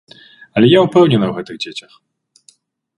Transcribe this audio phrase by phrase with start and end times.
[0.55, 1.93] Але я ўпэўнена ў гэтых дзецях.